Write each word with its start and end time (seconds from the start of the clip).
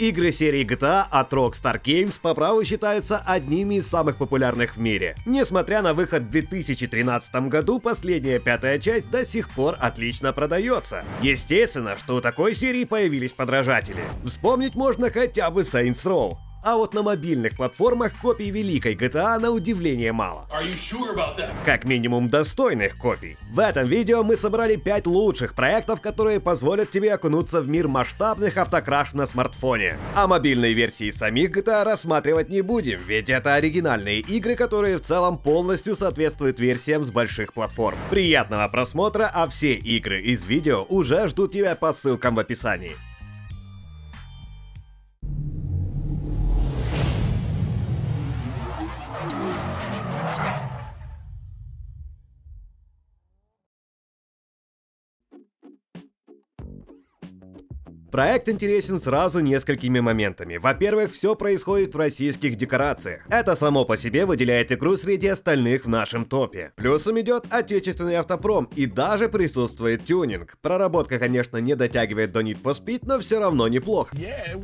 Игры 0.00 0.32
серии 0.32 0.64
GTA 0.64 1.04
от 1.10 1.30
Rockstar 1.34 1.78
Games 1.78 2.18
по 2.18 2.32
праву 2.32 2.64
считаются 2.64 3.18
одними 3.18 3.74
из 3.74 3.86
самых 3.86 4.16
популярных 4.16 4.76
в 4.76 4.80
мире. 4.80 5.14
Несмотря 5.26 5.82
на 5.82 5.92
выход 5.92 6.22
в 6.22 6.30
2013 6.30 7.34
году, 7.48 7.80
последняя 7.80 8.38
пятая 8.38 8.78
часть 8.78 9.10
до 9.10 9.26
сих 9.26 9.50
пор 9.50 9.76
отлично 9.78 10.32
продается. 10.32 11.04
Естественно, 11.20 11.98
что 11.98 12.16
у 12.16 12.22
такой 12.22 12.54
серии 12.54 12.84
появились 12.84 13.34
подражатели. 13.34 14.02
Вспомнить 14.24 14.74
можно 14.74 15.10
хотя 15.10 15.50
бы 15.50 15.60
Saints 15.60 16.06
Row. 16.06 16.49
А 16.62 16.76
вот 16.76 16.92
на 16.92 17.02
мобильных 17.02 17.56
платформах 17.56 18.12
копий 18.20 18.50
великой 18.50 18.94
GTA 18.94 19.38
на 19.38 19.50
удивление 19.50 20.12
мало. 20.12 20.46
Sure 20.50 21.10
как 21.64 21.84
минимум 21.84 22.28
достойных 22.28 22.96
копий. 22.98 23.36
В 23.50 23.58
этом 23.58 23.86
видео 23.86 24.22
мы 24.22 24.36
собрали 24.36 24.76
5 24.76 25.06
лучших 25.06 25.54
проектов, 25.54 26.00
которые 26.00 26.38
позволят 26.40 26.90
тебе 26.90 27.14
окунуться 27.14 27.60
в 27.62 27.68
мир 27.68 27.88
масштабных 27.88 28.56
автокраш 28.58 29.14
на 29.14 29.26
смартфоне. 29.26 29.96
А 30.14 30.26
мобильные 30.26 30.74
версии 30.74 31.10
самих 31.10 31.56
GTA 31.56 31.84
рассматривать 31.84 32.50
не 32.50 32.60
будем, 32.60 33.00
ведь 33.06 33.30
это 33.30 33.54
оригинальные 33.54 34.20
игры, 34.20 34.54
которые 34.54 34.98
в 34.98 35.02
целом 35.02 35.38
полностью 35.38 35.94
соответствуют 35.96 36.60
версиям 36.60 37.04
с 37.04 37.10
больших 37.10 37.54
платформ. 37.54 37.98
Приятного 38.10 38.68
просмотра, 38.68 39.30
а 39.32 39.48
все 39.48 39.74
игры 39.74 40.20
из 40.20 40.46
видео 40.46 40.84
уже 40.88 41.26
ждут 41.28 41.52
тебя 41.52 41.74
по 41.74 41.92
ссылкам 41.92 42.34
в 42.34 42.38
описании. 42.38 42.96
Проект 58.10 58.48
интересен 58.48 58.98
сразу 58.98 59.38
несколькими 59.38 60.00
моментами. 60.00 60.56
Во-первых, 60.56 61.12
все 61.12 61.36
происходит 61.36 61.94
в 61.94 61.98
российских 61.98 62.56
декорациях. 62.56 63.20
Это 63.30 63.54
само 63.54 63.84
по 63.84 63.96
себе 63.96 64.26
выделяет 64.26 64.72
игру 64.72 64.96
среди 64.96 65.28
остальных 65.28 65.84
в 65.84 65.88
нашем 65.88 66.24
топе. 66.24 66.72
Плюсом 66.74 67.20
идет 67.20 67.44
отечественный 67.50 68.16
автопром 68.16 68.68
и 68.74 68.86
даже 68.86 69.28
присутствует 69.28 70.04
тюнинг. 70.04 70.56
Проработка, 70.60 71.20
конечно, 71.20 71.58
не 71.58 71.76
дотягивает 71.76 72.32
до 72.32 72.40
Need 72.40 72.60
for 72.60 72.74
Speed, 72.74 73.02
но 73.04 73.20
все 73.20 73.38
равно 73.38 73.68
неплохо. 73.68 74.16
Yeah, 74.16 74.56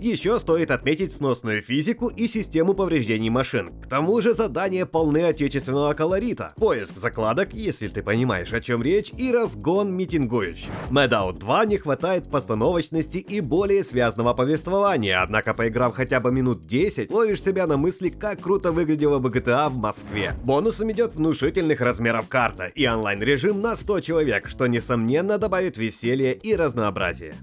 Еще 0.00 0.38
стоит 0.38 0.70
отметить 0.70 1.12
сносную 1.12 1.62
физику 1.62 2.08
и 2.08 2.28
систему 2.28 2.74
повреждений 2.74 3.30
машин. 3.30 3.70
К 3.80 3.86
тому 3.86 4.20
же 4.20 4.34
задания 4.34 4.84
полны 4.84 5.24
отечественного 5.24 5.94
колорита. 5.94 6.52
Поиск 6.56 6.98
закладок, 6.98 7.54
если 7.54 7.88
ты 7.88 8.02
понимаешь 8.02 8.52
о 8.52 8.60
чем 8.60 8.82
речь, 8.82 9.10
и 9.16 9.32
разгон 9.32 9.92
митингующих. 9.94 10.70
Медаут 10.90 11.38
2 11.38 11.64
не 11.64 11.78
хватает 11.78 12.30
постановочности 12.30 13.18
и 13.18 13.40
более 13.40 13.82
связанного 13.82 14.34
повествования, 14.34 15.22
однако 15.22 15.54
поиграв 15.54 15.94
хотя 15.94 16.20
бы 16.20 16.30
минут 16.30 16.66
10, 16.66 17.10
ловишь 17.10 17.42
себя 17.42 17.66
на 17.66 17.78
мысли, 17.78 18.10
как 18.10 18.40
круто 18.40 18.72
выглядела 18.72 19.18
бы 19.18 19.30
GTA 19.30 19.70
в 19.70 19.76
Москве. 19.76 20.34
Бонусом 20.44 20.92
идет 20.92 21.14
внушительных 21.14 21.80
размеров 21.80 22.28
карта 22.28 22.66
и 22.66 22.86
онлайн-режим 22.86 23.62
на 23.62 23.74
100 23.74 24.00
человек, 24.00 24.48
что 24.48 24.66
несомненно 24.66 25.38
добавит 25.38 25.78
веселья 25.78 26.32
и 26.32 26.54
разнообразия. 26.54 27.34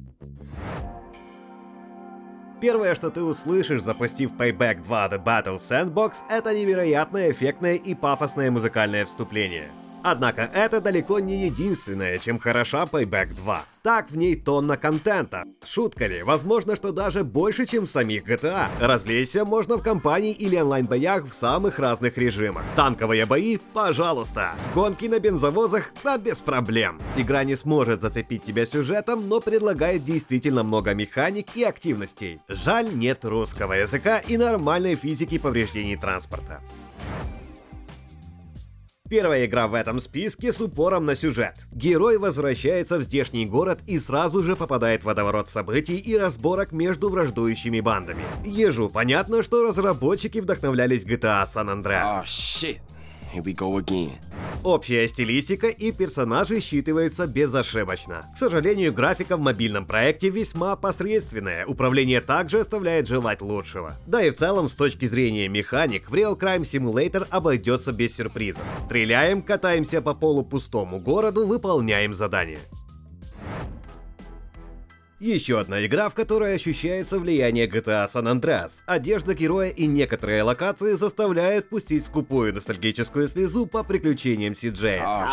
Первое, 2.63 2.95
что 2.95 3.09
ты 3.09 3.21
услышишь, 3.21 3.81
запустив 3.81 4.31
Payback 4.31 4.85
2 4.85 5.09
The 5.09 5.21
Battle 5.21 5.57
Sandbox, 5.57 6.19
это 6.29 6.55
невероятно 6.55 7.29
эффектное 7.29 7.73
и 7.73 7.93
пафосное 7.93 8.51
музыкальное 8.51 9.03
вступление. 9.03 9.69
Однако 10.03 10.49
это 10.53 10.81
далеко 10.81 11.19
не 11.19 11.45
единственное, 11.45 12.17
чем 12.17 12.37
хороша 12.37 12.83
Payback 12.83 13.33
2. 13.35 13.65
Так 13.83 14.09
в 14.09 14.15
ней 14.15 14.35
тонна 14.35 14.77
контента. 14.77 15.43
Шутка 15.65 16.07
ли? 16.07 16.23
Возможно, 16.23 16.75
что 16.75 16.91
даже 16.91 17.23
больше, 17.23 17.65
чем 17.65 17.85
в 17.85 17.89
самих 17.89 18.25
GTA. 18.25 18.67
Развлечься 18.79 19.43
можно 19.43 19.77
в 19.77 19.83
компании 19.83 20.31
или 20.31 20.55
онлайн-боях 20.57 21.25
в 21.25 21.33
самых 21.33 21.79
разных 21.79 22.17
режимах. 22.17 22.63
Танковые 22.75 23.25
бои? 23.25 23.57
Пожалуйста. 23.73 24.51
Гонки 24.73 25.05
на 25.05 25.19
бензовозах? 25.19 25.91
Да 26.03 26.17
без 26.17 26.39
проблем. 26.39 27.01
Игра 27.17 27.43
не 27.43 27.55
сможет 27.55 28.01
зацепить 28.01 28.43
тебя 28.43 28.65
сюжетом, 28.65 29.27
но 29.27 29.41
предлагает 29.41 30.05
действительно 30.05 30.63
много 30.63 30.93
механик 30.93 31.47
и 31.55 31.63
активностей. 31.63 32.39
Жаль, 32.47 32.93
нет 32.93 33.25
русского 33.25 33.73
языка 33.73 34.19
и 34.19 34.37
нормальной 34.37 34.95
физики 34.95 35.37
повреждений 35.37 35.97
транспорта. 35.97 36.61
Первая 39.13 39.45
игра 39.45 39.67
в 39.67 39.75
этом 39.75 39.99
списке 39.99 40.51
с 40.51 40.59
упором 40.59 41.05
на 41.05 41.13
сюжет. 41.13 41.67
Герой 41.71 42.17
возвращается 42.17 42.97
в 42.97 43.03
здешний 43.03 43.45
город 43.45 43.77
и 43.85 43.99
сразу 43.99 44.41
же 44.41 44.55
попадает 44.55 45.03
в 45.03 45.05
водоворот 45.05 45.47
событий 45.51 45.99
и 45.99 46.17
разборок 46.17 46.71
между 46.71 47.11
враждующими 47.11 47.79
бандами. 47.79 48.23
Ежу 48.43 48.89
понятно, 48.89 49.43
что 49.43 49.63
разработчики 49.63 50.39
вдохновлялись 50.39 51.05
GTA 51.05 51.45
San 51.45 51.69
Andreas. 51.69 52.23
Oh 52.23 52.25
shit. 52.25 52.79
Here 53.31 53.43
we 53.43 53.53
go 53.55 53.77
again. 53.77 54.13
Общая 54.63 55.09
стилистика 55.09 55.67
и 55.67 55.91
персонажи 55.91 56.61
считываются 56.61 57.27
безошибочно. 57.27 58.25
К 58.33 58.37
сожалению, 58.37 58.93
графика 58.93 59.35
в 59.35 59.41
мобильном 59.41 59.85
проекте 59.85 60.29
весьма 60.29 60.77
посредственная, 60.77 61.65
управление 61.65 62.21
также 62.21 62.59
оставляет 62.59 63.05
желать 63.05 63.41
лучшего. 63.41 63.93
Да 64.07 64.23
и 64.23 64.29
в 64.29 64.35
целом, 64.35 64.69
с 64.69 64.73
точки 64.73 65.05
зрения 65.05 65.49
механик, 65.49 66.09
в 66.09 66.13
Real 66.13 66.39
Crime 66.39 66.61
Simulator 66.61 67.27
обойдется 67.29 67.91
без 67.91 68.15
сюрпризов. 68.15 68.63
Стреляем, 68.85 69.41
катаемся 69.41 70.01
по 70.01 70.13
полупустому 70.13 70.97
городу, 70.97 71.45
выполняем 71.45 72.13
задания. 72.13 72.59
Еще 75.23 75.57
одна 75.57 75.85
игра, 75.85 76.09
в 76.09 76.15
которой 76.15 76.53
ощущается 76.53 77.17
влияние 77.17 77.65
GTA 77.65 78.09
San 78.13 78.25
Andreas. 78.25 78.81
Одежда 78.85 79.33
героя 79.33 79.69
и 79.69 79.85
некоторые 79.85 80.43
локации 80.43 80.95
заставляют 80.95 81.69
пустить 81.69 82.05
скупую 82.05 82.53
ностальгическую 82.53 83.29
слезу 83.29 83.65
по 83.65 83.85
приключениям. 83.85 84.51
Oh 84.51 85.29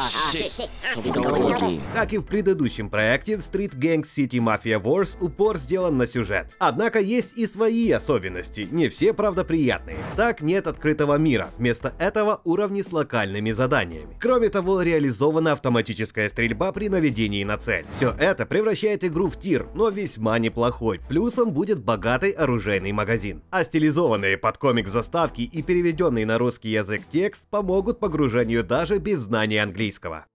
again. 0.94 1.80
Как 1.92 2.12
и 2.12 2.18
в 2.18 2.24
предыдущем 2.24 2.88
проекте, 2.88 3.36
в 3.36 3.40
Street 3.40 3.76
Gang 3.76 4.02
City 4.02 4.38
Mafia 4.38 4.80
Wars 4.80 5.16
упор 5.20 5.58
сделан 5.58 5.98
на 5.98 6.06
сюжет. 6.06 6.54
Однако 6.60 7.00
есть 7.00 7.36
и 7.36 7.44
свои 7.44 7.90
особенности, 7.90 8.68
не 8.70 8.88
все, 8.88 9.12
правда, 9.12 9.44
приятные. 9.44 9.96
Так 10.14 10.40
нет 10.40 10.68
открытого 10.68 11.16
мира, 11.16 11.50
вместо 11.58 11.94
этого 11.98 12.40
уровни 12.44 12.82
с 12.82 12.92
локальными 12.92 13.50
заданиями. 13.50 14.16
Кроме 14.20 14.50
того, 14.50 14.82
реализована 14.82 15.50
автоматическая 15.50 16.28
стрельба 16.28 16.70
при 16.70 16.88
наведении 16.88 17.42
на 17.42 17.58
цель. 17.58 17.86
Все 17.90 18.14
это 18.20 18.46
превращает 18.46 19.02
игру 19.02 19.28
в 19.28 19.36
тир, 19.36 19.66
но 19.80 19.88
весьма 19.88 20.38
неплохой. 20.38 21.00
Плюсом 21.08 21.52
будет 21.52 21.82
богатый 21.82 22.32
оружейный 22.32 22.92
магазин. 22.92 23.42
А 23.50 23.64
стилизованные 23.64 24.36
под 24.36 24.58
комик 24.58 24.86
заставки 24.86 25.40
и 25.40 25.62
переведенный 25.62 26.26
на 26.26 26.36
русский 26.36 26.68
язык 26.68 27.00
текст 27.08 27.46
помогут 27.48 27.98
погружению 27.98 28.62
даже 28.62 28.98
без 28.98 29.20
знания 29.20 29.62
английского. 29.62 30.26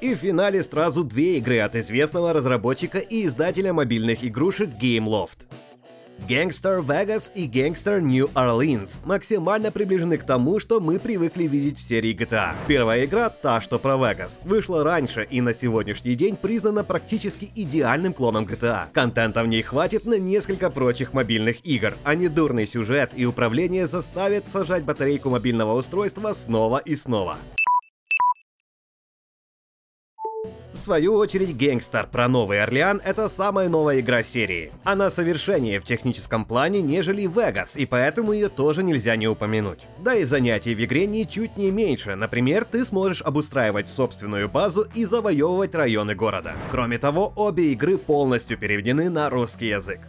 И 0.00 0.12
в 0.12 0.18
финале 0.18 0.64
сразу 0.64 1.04
две 1.04 1.38
игры 1.38 1.60
от 1.60 1.76
известного 1.76 2.32
разработчика 2.32 2.98
и 2.98 3.26
издателя 3.26 3.72
мобильных 3.72 4.24
игрушек 4.24 4.70
Gameloft. 4.70 5.46
Gangster 6.28 6.80
Vegas 6.80 7.30
и 7.34 7.46
Gangster 7.46 8.00
New 8.00 8.30
Orleans 8.34 9.02
максимально 9.04 9.70
приближены 9.70 10.16
к 10.16 10.24
тому, 10.24 10.58
что 10.58 10.80
мы 10.80 10.98
привыкли 10.98 11.44
видеть 11.44 11.78
в 11.78 11.82
серии 11.82 12.16
GTA. 12.16 12.54
Первая 12.66 13.04
игра, 13.04 13.28
та, 13.28 13.60
что 13.60 13.78
про 13.78 13.96
Вегас, 13.96 14.40
вышла 14.42 14.82
раньше 14.84 15.26
и 15.30 15.42
на 15.42 15.52
сегодняшний 15.52 16.14
день 16.14 16.36
признана 16.36 16.82
практически 16.82 17.50
идеальным 17.54 18.14
клоном 18.14 18.46
GTA. 18.46 18.86
Контента 18.92 19.42
в 19.42 19.48
ней 19.48 19.62
хватит 19.62 20.06
на 20.06 20.18
несколько 20.18 20.70
прочих 20.70 21.12
мобильных 21.12 21.64
игр, 21.66 21.94
а 22.04 22.14
недурный 22.14 22.66
сюжет 22.66 23.10
и 23.14 23.26
управление 23.26 23.86
заставят 23.86 24.48
сажать 24.48 24.84
батарейку 24.84 25.28
мобильного 25.28 25.74
устройства 25.74 26.32
снова 26.32 26.78
и 26.78 26.94
снова. 26.94 27.36
В 30.72 30.76
свою 30.76 31.14
очередь, 31.14 31.56
Гангстар 31.56 32.08
про 32.08 32.26
Новый 32.26 32.60
Орлеан— 32.60 33.00
это 33.04 33.28
самая 33.28 33.68
новая 33.68 34.00
игра 34.00 34.24
серии. 34.24 34.72
Она 34.82 35.08
совершеннее 35.08 35.78
в 35.78 35.84
техническом 35.84 36.44
плане, 36.44 36.82
нежели 36.82 37.22
Вегас, 37.22 37.76
и 37.76 37.86
поэтому 37.86 38.32
ее 38.32 38.48
тоже 38.48 38.82
нельзя 38.82 39.14
не 39.14 39.28
упомянуть. 39.28 39.86
Да 40.00 40.14
и 40.14 40.24
занятий 40.24 40.74
в 40.74 40.84
игре 40.84 41.06
ничуть 41.06 41.56
не 41.56 41.70
меньше. 41.70 42.16
Например, 42.16 42.64
ты 42.64 42.84
сможешь 42.84 43.22
обустраивать 43.22 43.88
собственную 43.88 44.48
базу 44.48 44.86
и 44.94 45.04
завоевывать 45.04 45.76
районы 45.76 46.16
города. 46.16 46.54
Кроме 46.72 46.98
того, 46.98 47.32
обе 47.36 47.72
игры 47.72 47.96
полностью 47.96 48.58
переведены 48.58 49.10
на 49.10 49.30
русский 49.30 49.68
язык. 49.68 50.00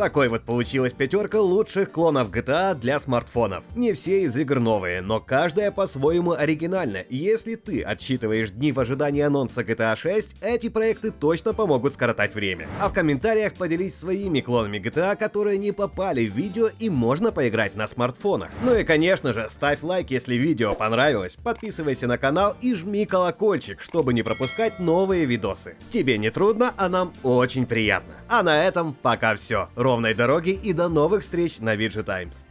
Такой 0.00 0.30
вот 0.30 0.44
получилась 0.44 0.94
пятерка 0.94 1.42
лучших 1.42 1.92
клонов 1.92 2.30
GTA 2.30 2.74
для 2.74 2.98
смартфонов. 2.98 3.64
Не 3.76 3.92
все 3.92 4.22
из 4.22 4.34
игр 4.34 4.58
новые, 4.58 5.02
но 5.02 5.20
каждая 5.20 5.70
по-своему 5.70 6.32
оригинальна. 6.32 7.04
Если 7.10 7.54
ты 7.56 7.82
отсчитываешь 7.82 8.50
дни 8.50 8.72
в 8.72 8.80
ожидании 8.80 9.20
анонса 9.20 9.60
GTA 9.60 9.94
6, 9.94 10.36
эти 10.40 10.70
проекты 10.70 11.10
точно 11.10 11.52
помогут 11.52 11.92
скоротать 11.92 12.34
время. 12.34 12.66
А 12.80 12.88
в 12.88 12.94
комментариях 12.94 13.52
поделись 13.52 13.94
своими 13.94 14.40
клонами 14.40 14.78
GTA, 14.78 15.16
которые 15.16 15.58
не 15.58 15.72
попали 15.72 16.24
в 16.24 16.34
видео 16.34 16.70
и 16.78 16.88
можно 16.88 17.30
поиграть 17.30 17.76
на 17.76 17.86
смартфонах. 17.86 18.48
Ну 18.64 18.74
и 18.74 18.84
конечно 18.84 19.34
же, 19.34 19.48
ставь 19.50 19.82
лайк, 19.82 20.10
если 20.10 20.34
видео 20.36 20.74
понравилось, 20.74 21.36
подписывайся 21.44 22.06
на 22.06 22.16
канал 22.16 22.56
и 22.62 22.74
жми 22.74 23.04
колокольчик, 23.04 23.82
чтобы 23.82 24.14
не 24.14 24.22
пропускать 24.22 24.78
новые 24.78 25.26
видосы. 25.26 25.76
Тебе 25.90 26.16
не 26.16 26.30
трудно, 26.30 26.72
а 26.78 26.88
нам 26.88 27.12
очень 27.22 27.66
приятно. 27.66 28.14
А 28.32 28.44
на 28.44 28.64
этом 28.64 28.94
пока 28.94 29.34
все. 29.34 29.68
Ровной 29.74 30.14
дороги 30.14 30.50
и 30.50 30.72
до 30.72 30.88
новых 30.88 31.22
встреч 31.22 31.58
на 31.58 31.74
VG 31.74 32.04
Times. 32.04 32.46